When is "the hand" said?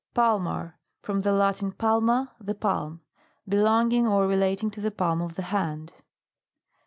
5.35-5.93